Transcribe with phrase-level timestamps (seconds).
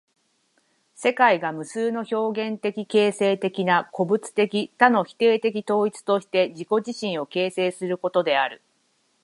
[0.95, 8.63] 世界が無数の表現的形成的な個物的多の否定的統一として自己自身を形成することである。